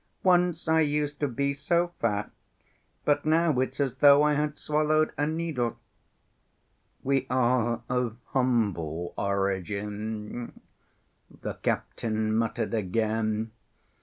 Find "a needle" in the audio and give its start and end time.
5.15-5.77